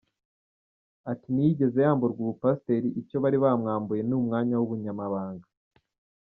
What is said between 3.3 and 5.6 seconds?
bamwambuye ni umwanya w’ubunyamabanga.